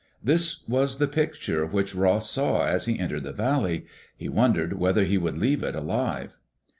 This 0.23 0.67
was 0.67 0.97
the 0.97 1.07
picture 1.07 1.63
which 1.63 1.93
Ross 1.93 2.27
saw 2.27 2.65
as 2.65 2.85
he 2.85 2.97
entered 2.97 3.21
the 3.21 3.31
valley. 3.33 3.85
He 4.17 4.29
wondered 4.29 4.79
whether 4.79 5.03
he 5.03 5.19
would 5.19 5.37
leave 5.37 5.61
it 5.61 5.75
alive. 5.75 6.37